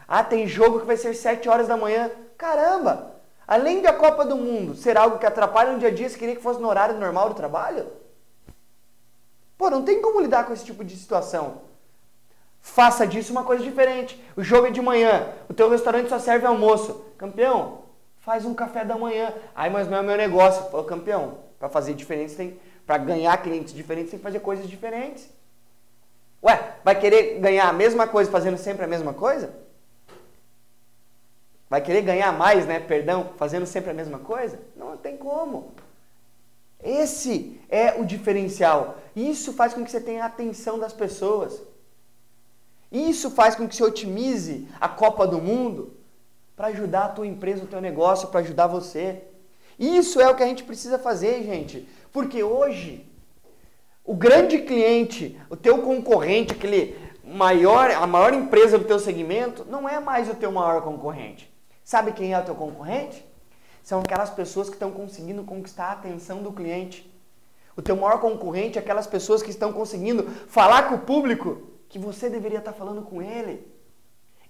Ah, 0.09 0.25
tem 0.25 0.47
jogo 0.47 0.81
que 0.81 0.87
vai 0.87 0.97
ser 0.97 1.15
7 1.15 1.49
horas 1.49 1.69
da 1.69 1.77
manhã. 1.77 2.11
Caramba! 2.37 3.15
Além 3.47 3.83
da 3.83 3.93
Copa 3.93 4.25
do 4.25 4.37
Mundo 4.37 4.75
ser 4.75 4.97
algo 4.97 5.19
que 5.19 5.27
atrapalha 5.27 5.73
no 5.73 5.79
dia 5.79 5.89
a 5.89 5.95
dia, 5.95 6.09
você 6.09 6.19
queria 6.19 6.37
que 6.37 6.43
fosse 6.43 6.61
no 6.61 6.69
horário 6.69 6.99
normal 6.99 7.29
do 7.29 7.35
trabalho? 7.35 7.87
Pô, 9.57 9.71
não 9.71 9.83
tem 9.83 10.01
como 10.01 10.21
lidar 10.21 10.47
com 10.47 10.53
esse 10.53 10.65
tipo 10.65 10.83
de 10.83 10.97
situação. 10.97 11.63
Faça 12.61 13.07
disso 13.07 13.31
uma 13.31 13.45
coisa 13.45 13.63
diferente. 13.63 14.23
O 14.35 14.43
jogo 14.43 14.67
é 14.67 14.71
de 14.71 14.81
manhã, 14.81 15.29
o 15.49 15.55
teu 15.55 15.69
restaurante 15.69 16.09
só 16.09 16.19
serve 16.19 16.47
almoço. 16.47 17.05
Campeão, 17.19 17.84
faz 18.25 18.45
um 18.47 18.55
café 18.55 18.85
da 18.85 18.97
manhã. 18.97 19.33
Ai, 19.55 19.69
mas 19.69 19.89
não 19.89 19.99
é 19.99 20.03
meu 20.03 20.17
negócio. 20.17 20.65
Pô, 20.71 20.83
campeão, 20.83 21.39
para 21.59 21.69
fazer 21.69 21.95
diferença 21.95 22.37
tem, 22.37 22.59
para 22.87 22.97
ganhar 22.99 23.37
clientes 23.43 23.75
diferentes 23.75 24.11
tem 24.11 24.19
que 24.19 24.25
fazer 24.25 24.41
coisas 24.41 24.69
diferentes. 24.69 25.29
Ué, 26.43 26.77
vai 26.83 26.99
querer 26.99 27.39
ganhar 27.39 27.69
a 27.69 27.73
mesma 27.73 28.09
coisa 28.09 28.31
fazendo 28.31 28.57
sempre 28.57 28.85
a 28.85 28.89
mesma 28.89 29.13
coisa? 29.13 29.55
Vai 31.69 31.81
querer 31.81 32.03
ganhar 32.03 32.33
mais, 32.33 32.67
né? 32.67 32.81
Perdão, 32.81 33.31
fazendo 33.37 33.67
sempre 33.67 33.91
a 33.91 33.95
mesma 33.95 34.19
coisa? 34.19 34.61
Não 34.77 34.97
tem 34.97 35.17
como. 35.17 35.75
Esse 36.83 37.61
é 37.69 37.95
o 37.99 38.05
diferencial. 38.05 38.99
Isso 39.17 39.53
faz 39.55 39.73
com 39.73 39.85
que 39.85 39.91
você 39.91 40.01
tenha 40.01 40.23
a 40.23 40.27
atenção 40.27 40.79
das 40.79 40.93
pessoas. 40.93 41.61
Isso 42.93 43.31
faz 43.31 43.55
com 43.55 43.67
que 43.67 43.75
você 43.75 43.83
otimize 43.83 44.69
a 44.81 44.89
Copa 44.89 45.27
do 45.27 45.41
Mundo 45.41 46.04
para 46.57 46.69
ajudar 46.69 47.05
a 47.05 47.09
tua 47.09 47.27
empresa, 47.27 47.65
o 47.65 47.69
teu 47.69 47.81
negócio, 47.81 48.29
para 48.29 48.41
ajudar 48.41 48.67
você. 48.67 49.23
Isso 49.79 50.21
é 50.21 50.29
o 50.29 50.37
que 50.37 50.43
a 50.43 50.47
gente 50.47 50.65
precisa 50.65 50.99
fazer, 50.99 51.43
gente. 51.43 51.89
Porque 52.13 52.43
hoje 52.43 53.07
o 54.05 54.15
grande 54.15 54.59
cliente, 54.59 55.41
o 55.49 55.57
teu 55.57 55.79
concorrente, 55.83 56.53
aquele 56.53 56.97
maior, 57.25 57.91
a 57.91 58.07
maior 58.07 58.35
empresa 58.35 58.79
do 58.79 58.85
teu 58.85 58.99
segmento, 58.99 59.65
não 59.65 59.89
é 59.89 59.99
mais 59.99 60.29
o 60.29 60.35
teu 60.35 60.53
maior 60.53 60.83
concorrente. 60.83 61.53
Sabe 61.83 62.13
quem 62.13 62.33
é 62.33 62.39
o 62.39 62.45
teu 62.45 62.55
concorrente? 62.55 63.25
São 63.83 64.01
aquelas 64.01 64.31
pessoas 64.31 64.69
que 64.69 64.75
estão 64.75 64.91
conseguindo 64.91 65.43
conquistar 65.45 65.87
a 65.87 65.93
atenção 65.93 66.43
do 66.43 66.53
cliente. 66.53 67.11
O 67.77 67.83
teu 67.83 67.97
maior 67.97 68.21
concorrente 68.21 68.79
é 68.79 68.81
aquelas 68.81 69.07
pessoas 69.07 69.43
que 69.43 69.51
estão 69.51 69.73
conseguindo 69.73 70.25
falar 70.49 70.89
com 70.89 70.95
o 70.95 71.01
público 71.01 71.63
que 71.89 71.99
você 71.99 72.31
deveria 72.31 72.59
estar 72.59 72.73
falando 72.73 73.03
com 73.03 73.21
ele. 73.21 73.67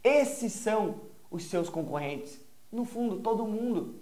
Esses 0.03 0.53
são 0.53 1.01
os 1.35 1.51
seus 1.51 1.69
concorrentes. 1.69 2.41
No 2.71 2.85
fundo, 2.85 3.17
todo 3.17 3.45
mundo. 3.45 3.97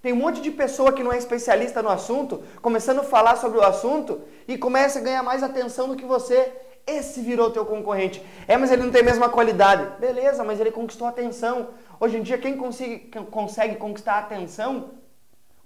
Tem 0.00 0.14
um 0.14 0.16
monte 0.16 0.40
de 0.40 0.50
pessoa 0.50 0.94
que 0.94 1.02
não 1.02 1.12
é 1.12 1.18
especialista 1.18 1.82
no 1.82 1.90
assunto, 1.90 2.42
começando 2.62 3.00
a 3.00 3.04
falar 3.04 3.36
sobre 3.36 3.58
o 3.58 3.62
assunto 3.62 4.22
e 4.48 4.56
começa 4.56 4.98
a 4.98 5.02
ganhar 5.02 5.22
mais 5.22 5.42
atenção 5.42 5.88
do 5.88 5.96
que 5.96 6.06
você. 6.06 6.50
Esse 6.86 7.20
virou 7.20 7.50
teu 7.50 7.66
concorrente. 7.66 8.24
É, 8.48 8.56
mas 8.56 8.72
ele 8.72 8.82
não 8.82 8.90
tem 8.90 9.02
a 9.02 9.04
mesma 9.04 9.28
qualidade. 9.28 10.00
Beleza, 10.00 10.42
mas 10.42 10.58
ele 10.58 10.70
conquistou 10.70 11.06
atenção. 11.06 11.68
Hoje 12.00 12.16
em 12.16 12.22
dia, 12.22 12.38
quem 12.38 12.56
consegue, 12.56 13.10
consegue 13.30 13.76
conquistar 13.76 14.18
atenção, 14.18 14.92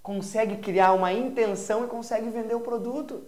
consegue 0.03 0.57
criar 0.57 0.91
uma 0.91 1.13
intenção 1.13 1.85
e 1.85 1.87
consegue 1.87 2.29
vender 2.29 2.55
o 2.55 2.59
produto. 2.59 3.23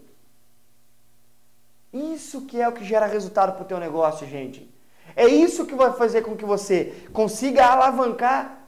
Isso 1.94 2.42
que 2.42 2.60
é 2.60 2.68
o 2.68 2.74
que 2.74 2.84
gera 2.84 3.06
resultado 3.06 3.54
para 3.54 3.64
o 3.64 3.68
teu 3.68 3.80
negócio, 3.80 4.28
gente. 4.28 4.77
É 5.18 5.28
isso 5.28 5.66
que 5.66 5.76
vai 5.76 5.92
fazer 5.94 6.22
com 6.22 6.38
que 6.38 6.46
você 6.46 7.06
consiga 7.12 7.66
alavancar 7.66 8.66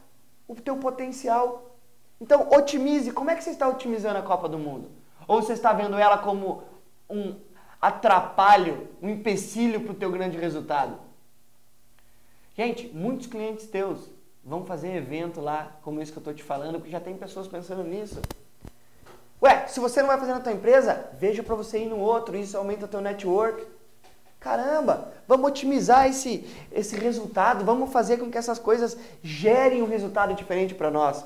o 0.48 0.56
teu 0.56 0.76
potencial. 0.76 1.78
Então, 2.20 2.50
otimize. 2.52 3.14
Como 3.14 3.30
é 3.30 3.36
que 3.36 3.44
você 3.44 3.52
está 3.52 3.68
otimizando 3.68 4.18
a 4.18 4.22
Copa 4.22 4.50
do 4.50 4.60
Mundo? 4.60 4.90
Ou 5.28 5.42
você 5.42 5.54
está 5.54 5.72
vendo 5.72 5.98
ela 5.98 6.18
como 6.18 6.64
um 7.10 7.36
atrapalho, 7.80 8.90
um 9.02 9.10
empecilho 9.10 9.82
para 9.82 9.92
o 9.94 9.96
teu 9.96 10.12
grande 10.12 10.38
resultado? 10.38 10.98
Gente, 12.54 12.90
muitos 12.90 13.28
clientes 13.28 13.68
teus 13.68 14.12
Vamos 14.44 14.68
fazer 14.68 14.96
evento 14.96 15.42
lá, 15.42 15.78
como 15.84 16.02
isso 16.02 16.12
que 16.12 16.18
eu 16.18 16.22
estou 16.22 16.34
te 16.34 16.44
falando, 16.44 16.80
porque 16.80 16.90
já 16.90 17.00
tem 17.00 17.16
pessoas 17.16 17.48
pensando 17.48 17.84
nisso. 17.84 18.20
Ué, 19.42 19.68
se 19.68 19.80
você 19.80 20.02
não 20.02 20.08
vai 20.08 20.18
fazer 20.18 20.34
na 20.34 20.40
tua 20.40 20.52
empresa, 20.52 21.10
veja 21.20 21.44
para 21.44 21.56
você 21.56 21.84
ir 21.84 21.86
no 21.86 22.00
outro, 22.00 22.36
isso 22.36 22.58
aumenta 22.58 22.86
o 22.86 22.88
teu 22.88 23.00
network. 23.02 23.66
Caramba, 24.40 25.12
vamos 25.28 25.50
otimizar 25.50 26.08
esse, 26.08 26.48
esse 26.72 26.96
resultado, 26.96 27.66
vamos 27.66 27.92
fazer 27.92 28.18
com 28.18 28.32
que 28.32 28.38
essas 28.38 28.58
coisas 28.58 28.98
gerem 29.22 29.82
um 29.82 29.88
resultado 29.88 30.34
diferente 30.34 30.74
para 30.74 30.90
nós. 30.90 31.26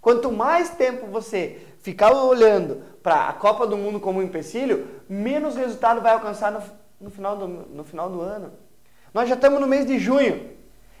Quanto 0.00 0.30
mais 0.30 0.70
tempo 0.70 1.06
você 1.06 1.66
ficar 1.80 2.12
olhando 2.12 2.82
para 3.02 3.28
a 3.28 3.32
Copa 3.32 3.66
do 3.66 3.76
Mundo 3.76 3.98
como 3.98 4.20
um 4.20 4.22
empecilho, 4.22 4.86
menos 5.08 5.56
resultado 5.56 6.00
vai 6.00 6.12
alcançar 6.12 6.52
no, 6.52 6.62
no, 7.00 7.10
final 7.10 7.36
do, 7.36 7.48
no 7.48 7.82
final 7.82 8.10
do 8.10 8.20
ano. 8.20 8.52
Nós 9.14 9.28
já 9.28 9.34
estamos 9.34 9.60
no 9.60 9.66
mês 9.66 9.86
de 9.86 9.98
junho 9.98 10.58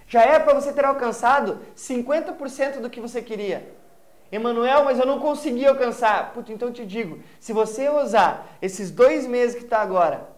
já 0.08 0.22
é 0.22 0.38
para 0.38 0.54
você 0.54 0.72
ter 0.72 0.86
alcançado 0.86 1.58
50% 1.76 2.80
do 2.80 2.88
que 2.88 3.00
você 3.00 3.20
queria. 3.20 3.70
Emanuel, 4.32 4.84
mas 4.84 4.98
eu 4.98 5.06
não 5.06 5.20
consegui 5.20 5.66
alcançar. 5.66 6.32
Puta, 6.32 6.50
então 6.50 6.68
eu 6.68 6.74
te 6.74 6.84
digo, 6.84 7.20
se 7.38 7.52
você 7.52 7.88
usar 7.90 8.56
esses 8.60 8.90
dois 8.90 9.26
meses 9.26 9.54
que 9.54 9.64
está 9.64 9.80
agora 9.80 10.37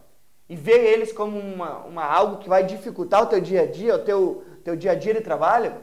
e 0.50 0.56
ver 0.56 0.84
eles 0.84 1.12
como 1.12 1.38
uma, 1.38 1.78
uma, 1.84 2.04
algo 2.04 2.38
que 2.38 2.48
vai 2.48 2.66
dificultar 2.66 3.22
o 3.22 3.26
teu 3.26 3.40
dia 3.40 3.62
a 3.62 3.66
dia, 3.66 3.94
o 3.94 4.00
teu, 4.00 4.44
teu 4.64 4.74
dia 4.74 4.90
a 4.90 4.94
dia 4.96 5.14
de 5.14 5.20
trabalho, 5.20 5.80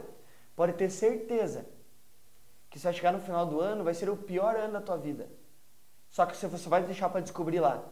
pode 0.54 0.74
ter 0.74 0.90
certeza 0.90 1.64
que 2.68 2.78
você 2.78 2.84
vai 2.84 2.92
chegar 2.92 3.12
no 3.12 3.18
final 3.18 3.46
do 3.46 3.62
ano, 3.62 3.82
vai 3.82 3.94
ser 3.94 4.10
o 4.10 4.16
pior 4.16 4.54
ano 4.56 4.74
da 4.74 4.82
tua 4.82 4.98
vida. 4.98 5.26
Só 6.10 6.26
que 6.26 6.36
você 6.36 6.68
vai 6.68 6.82
deixar 6.82 7.08
para 7.08 7.22
descobrir 7.22 7.60
lá. 7.60 7.82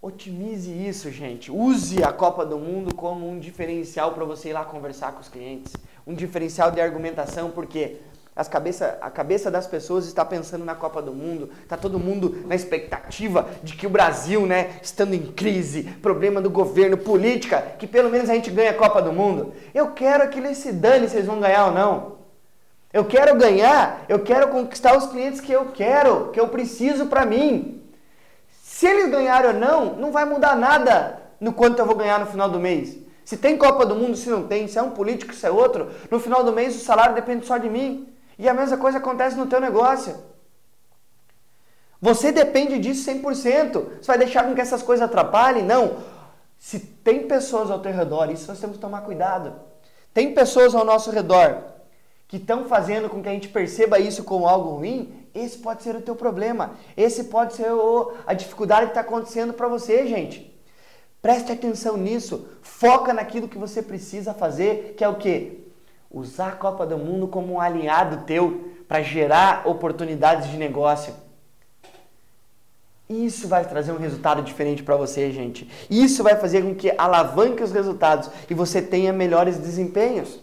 Otimize 0.00 0.72
isso, 0.72 1.10
gente. 1.10 1.52
Use 1.52 2.02
a 2.02 2.10
Copa 2.10 2.46
do 2.46 2.58
Mundo 2.58 2.94
como 2.94 3.28
um 3.28 3.38
diferencial 3.38 4.14
para 4.14 4.24
você 4.24 4.48
ir 4.48 4.54
lá 4.54 4.64
conversar 4.64 5.12
com 5.12 5.20
os 5.20 5.28
clientes. 5.28 5.74
Um 6.06 6.14
diferencial 6.14 6.70
de 6.70 6.80
argumentação, 6.80 7.50
porque 7.50 7.98
As 8.36 8.48
cabeça, 8.48 8.98
a 9.00 9.08
cabeça 9.08 9.50
das 9.50 9.66
pessoas 9.66 10.04
está 10.04 10.22
pensando 10.22 10.62
na 10.62 10.74
Copa 10.74 11.00
do 11.00 11.14
Mundo, 11.14 11.48
está 11.62 11.74
todo 11.74 11.98
mundo 11.98 12.44
na 12.46 12.54
expectativa 12.54 13.48
de 13.62 13.74
que 13.74 13.86
o 13.86 13.90
Brasil, 13.90 14.44
né, 14.44 14.78
estando 14.82 15.14
em 15.14 15.32
crise, 15.32 15.84
problema 16.02 16.38
do 16.38 16.50
governo, 16.50 16.98
política, 16.98 17.62
que 17.78 17.86
pelo 17.86 18.10
menos 18.10 18.28
a 18.28 18.34
gente 18.34 18.50
ganha 18.50 18.72
a 18.72 18.74
Copa 18.74 19.00
do 19.00 19.10
Mundo. 19.10 19.54
Eu 19.74 19.92
quero 19.92 20.28
que 20.28 20.38
eles 20.38 20.58
se 20.58 20.70
dane 20.70 21.08
se 21.08 21.16
eles 21.16 21.26
vão 21.26 21.40
ganhar 21.40 21.68
ou 21.68 21.72
não. 21.72 22.16
Eu 22.92 23.06
quero 23.06 23.34
ganhar, 23.36 24.04
eu 24.06 24.18
quero 24.18 24.48
conquistar 24.48 24.98
os 24.98 25.06
clientes 25.06 25.40
que 25.40 25.52
eu 25.52 25.66
quero, 25.72 26.28
que 26.30 26.38
eu 26.38 26.48
preciso 26.48 27.06
para 27.06 27.24
mim. 27.24 27.80
Se 28.62 28.86
eles 28.86 29.10
ganharem 29.10 29.52
ou 29.52 29.56
não, 29.58 29.96
não 29.96 30.12
vai 30.12 30.26
mudar 30.26 30.54
nada 30.54 31.22
no 31.40 31.54
quanto 31.54 31.78
eu 31.78 31.86
vou 31.86 31.96
ganhar 31.96 32.20
no 32.20 32.26
final 32.26 32.50
do 32.50 32.60
mês. 32.60 32.98
Se 33.24 33.38
tem 33.38 33.56
Copa 33.56 33.86
do 33.86 33.94
Mundo, 33.94 34.14
se 34.14 34.28
não 34.28 34.46
tem, 34.46 34.68
se 34.68 34.78
é 34.78 34.82
um 34.82 34.90
político, 34.90 35.34
se 35.34 35.46
é 35.46 35.50
outro, 35.50 35.88
no 36.10 36.20
final 36.20 36.44
do 36.44 36.52
mês 36.52 36.76
o 36.76 36.84
salário 36.84 37.14
depende 37.14 37.46
só 37.46 37.56
de 37.56 37.70
mim. 37.70 38.12
E 38.38 38.48
a 38.48 38.54
mesma 38.54 38.76
coisa 38.76 38.98
acontece 38.98 39.36
no 39.36 39.46
teu 39.46 39.60
negócio. 39.60 40.16
Você 42.00 42.30
depende 42.30 42.78
disso 42.78 43.10
100%. 43.10 44.00
Você 44.00 44.06
vai 44.06 44.18
deixar 44.18 44.44
com 44.44 44.54
que 44.54 44.60
essas 44.60 44.82
coisas 44.82 45.04
atrapalhem? 45.04 45.64
Não. 45.64 45.96
Se 46.58 46.78
tem 46.78 47.26
pessoas 47.26 47.70
ao 47.70 47.80
teu 47.80 47.92
redor, 47.92 48.30
isso 48.30 48.48
nós 48.48 48.60
temos 48.60 48.76
que 48.76 48.82
tomar 48.82 49.02
cuidado. 49.02 49.54
Tem 50.12 50.34
pessoas 50.34 50.74
ao 50.74 50.84
nosso 50.84 51.10
redor 51.10 51.62
que 52.28 52.38
estão 52.38 52.64
fazendo 52.64 53.08
com 53.08 53.22
que 53.22 53.28
a 53.28 53.32
gente 53.32 53.48
perceba 53.48 53.98
isso 53.98 54.24
como 54.24 54.48
algo 54.48 54.70
ruim, 54.76 55.26
esse 55.34 55.58
pode 55.58 55.82
ser 55.82 55.94
o 55.94 56.00
teu 56.00 56.16
problema. 56.16 56.72
Esse 56.96 57.24
pode 57.24 57.54
ser 57.54 57.70
o, 57.70 58.14
a 58.26 58.32
dificuldade 58.32 58.86
que 58.86 58.92
está 58.92 59.02
acontecendo 59.02 59.52
para 59.52 59.68
você, 59.68 60.06
gente. 60.06 60.52
Preste 61.20 61.52
atenção 61.52 61.96
nisso. 61.96 62.48
Foca 62.62 63.12
naquilo 63.12 63.46
que 63.48 63.58
você 63.58 63.82
precisa 63.82 64.32
fazer, 64.32 64.94
que 64.96 65.04
é 65.04 65.08
o 65.08 65.16
quê? 65.16 65.65
Usar 66.10 66.48
a 66.48 66.56
Copa 66.56 66.86
do 66.86 66.96
Mundo 66.96 67.28
como 67.28 67.54
um 67.54 67.60
alinhado 67.60 68.24
teu 68.24 68.72
para 68.88 69.02
gerar 69.02 69.66
oportunidades 69.66 70.48
de 70.50 70.56
negócio. 70.56 71.14
Isso 73.08 73.46
vai 73.46 73.64
trazer 73.64 73.92
um 73.92 73.98
resultado 73.98 74.42
diferente 74.42 74.82
para 74.82 74.96
você, 74.96 75.30
gente. 75.30 75.70
Isso 75.88 76.22
vai 76.22 76.36
fazer 76.36 76.62
com 76.62 76.74
que 76.74 76.92
alavanque 76.98 77.62
os 77.62 77.70
resultados 77.70 78.28
e 78.50 78.54
você 78.54 78.82
tenha 78.82 79.12
melhores 79.12 79.58
desempenhos. 79.58 80.40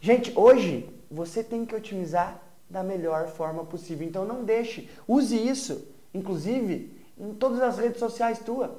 Gente, 0.00 0.32
hoje 0.36 0.88
você 1.10 1.42
tem 1.42 1.64
que 1.64 1.74
otimizar 1.74 2.40
da 2.68 2.82
melhor 2.82 3.28
forma 3.28 3.64
possível. 3.64 4.06
Então 4.06 4.24
não 4.24 4.44
deixe, 4.44 4.88
use 5.06 5.36
isso, 5.36 5.86
inclusive 6.12 6.90
em 7.16 7.32
todas 7.34 7.60
as 7.60 7.78
redes 7.78 8.00
sociais 8.00 8.40
tuas. 8.40 8.70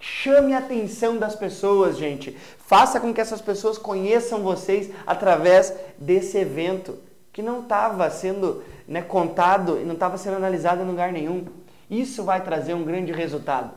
Chame 0.00 0.54
a 0.54 0.58
atenção 0.58 1.18
das 1.18 1.36
pessoas, 1.36 1.98
gente. 1.98 2.34
Faça 2.58 2.98
com 2.98 3.12
que 3.12 3.20
essas 3.20 3.42
pessoas 3.42 3.76
conheçam 3.76 4.42
vocês 4.42 4.90
através 5.06 5.74
desse 5.98 6.38
evento 6.38 6.98
que 7.30 7.42
não 7.42 7.60
estava 7.60 8.08
sendo 8.10 8.64
né, 8.88 9.02
contado 9.02 9.78
e 9.78 9.84
não 9.84 9.92
estava 9.92 10.16
sendo 10.16 10.36
analisado 10.36 10.82
em 10.82 10.86
lugar 10.86 11.12
nenhum. 11.12 11.44
Isso 11.90 12.24
vai 12.24 12.42
trazer 12.42 12.72
um 12.72 12.82
grande 12.82 13.12
resultado. 13.12 13.72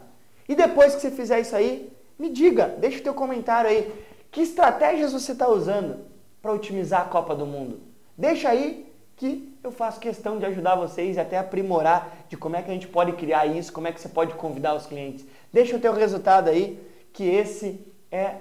E 0.47 0.55
depois 0.55 0.95
que 0.95 1.01
você 1.01 1.11
fizer 1.11 1.41
isso 1.41 1.55
aí, 1.55 1.91
me 2.17 2.29
diga, 2.29 2.67
deixa 2.79 2.99
o 2.99 3.03
teu 3.03 3.13
comentário 3.13 3.69
aí. 3.69 3.93
Que 4.31 4.41
estratégias 4.41 5.11
você 5.11 5.33
está 5.33 5.49
usando 5.49 6.05
para 6.41 6.53
otimizar 6.53 7.01
a 7.01 7.09
Copa 7.09 7.35
do 7.35 7.45
Mundo? 7.45 7.81
Deixa 8.17 8.49
aí 8.49 8.91
que 9.17 9.57
eu 9.63 9.71
faço 9.71 9.99
questão 9.99 10.39
de 10.39 10.45
ajudar 10.45 10.75
vocês 10.75 11.17
e 11.17 11.19
até 11.19 11.37
aprimorar 11.37 12.25
de 12.29 12.37
como 12.37 12.55
é 12.55 12.61
que 12.61 12.69
a 12.69 12.73
gente 12.73 12.87
pode 12.87 13.11
criar 13.13 13.45
isso, 13.45 13.73
como 13.73 13.87
é 13.87 13.91
que 13.91 13.99
você 13.99 14.09
pode 14.09 14.33
convidar 14.35 14.73
os 14.73 14.85
clientes. 14.85 15.25
Deixa 15.53 15.77
o 15.77 15.79
teu 15.79 15.93
resultado 15.93 16.49
aí, 16.49 16.83
que 17.13 17.23
esse 17.23 17.79
é 18.11 18.37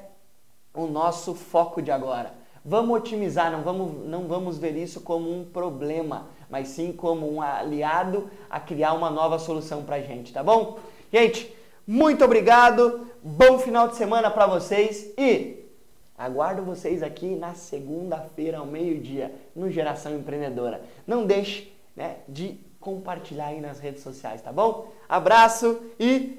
o 0.74 0.86
nosso 0.86 1.34
foco 1.34 1.82
de 1.82 1.90
agora. 1.90 2.32
Vamos 2.64 2.96
otimizar, 2.96 3.52
não 3.52 3.62
vamos, 3.62 4.08
não 4.08 4.26
vamos 4.26 4.56
ver 4.56 4.74
isso 4.76 5.02
como 5.02 5.30
um 5.30 5.44
problema, 5.44 6.28
mas 6.48 6.68
sim 6.68 6.92
como 6.92 7.30
um 7.30 7.42
aliado 7.42 8.30
a 8.48 8.58
criar 8.58 8.94
uma 8.94 9.10
nova 9.10 9.38
solução 9.38 9.82
para 9.84 10.00
gente, 10.00 10.32
tá 10.32 10.42
bom? 10.42 10.78
Gente, 11.12 11.54
muito 11.86 12.24
obrigado, 12.24 13.06
bom 13.22 13.58
final 13.58 13.88
de 13.88 13.96
semana 13.96 14.30
para 14.30 14.46
vocês 14.46 15.12
e 15.18 15.62
Aguardo 16.22 16.62
vocês 16.62 17.02
aqui 17.02 17.34
na 17.34 17.54
segunda-feira 17.54 18.58
ao 18.58 18.66
meio-dia 18.66 19.34
no 19.56 19.68
Geração 19.68 20.14
Empreendedora. 20.14 20.80
Não 21.04 21.26
deixe 21.26 21.72
né, 21.96 22.18
de 22.28 22.60
compartilhar 22.78 23.46
aí 23.46 23.60
nas 23.60 23.80
redes 23.80 24.04
sociais, 24.04 24.40
tá 24.40 24.52
bom? 24.52 24.92
Abraço 25.08 25.82
e 25.98 26.38